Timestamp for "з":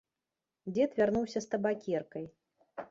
1.45-1.53